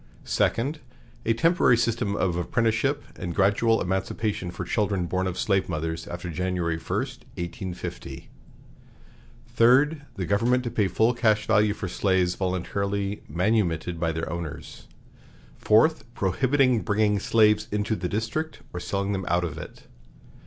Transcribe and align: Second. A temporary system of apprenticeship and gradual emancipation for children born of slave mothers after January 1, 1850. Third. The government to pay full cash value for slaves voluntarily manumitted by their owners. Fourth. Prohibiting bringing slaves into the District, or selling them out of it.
Second. 0.25 0.79
A 1.27 1.33
temporary 1.35 1.77
system 1.77 2.15
of 2.15 2.35
apprenticeship 2.35 3.03
and 3.19 3.35
gradual 3.35 3.79
emancipation 3.81 4.49
for 4.49 4.65
children 4.65 5.05
born 5.05 5.27
of 5.27 5.37
slave 5.37 5.69
mothers 5.69 6.07
after 6.07 6.31
January 6.31 6.77
1, 6.79 6.85
1850. 6.89 8.27
Third. 9.49 10.01
The 10.15 10.25
government 10.25 10.63
to 10.63 10.71
pay 10.71 10.87
full 10.87 11.13
cash 11.13 11.45
value 11.45 11.75
for 11.75 11.87
slaves 11.87 12.33
voluntarily 12.33 13.21
manumitted 13.29 13.99
by 13.99 14.11
their 14.11 14.27
owners. 14.27 14.87
Fourth. 15.59 16.03
Prohibiting 16.15 16.81
bringing 16.81 17.19
slaves 17.19 17.67
into 17.71 17.95
the 17.95 18.09
District, 18.09 18.59
or 18.73 18.79
selling 18.79 19.11
them 19.11 19.25
out 19.27 19.43
of 19.43 19.59
it. 19.59 19.83